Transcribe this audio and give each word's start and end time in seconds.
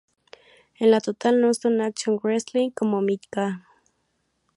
En 0.79 0.89
la 0.89 0.99
"Total 0.99 1.39
Nonstop 1.39 1.79
Action 1.79 2.17
Wrestling" 2.23 2.71
como 2.71 3.01
Micah. 3.01 3.67